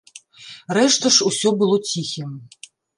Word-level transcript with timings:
Рэшта 0.79 1.07
ж 1.17 1.29
усё 1.33 1.55
было 1.63 1.77
ціхім. 1.93 2.37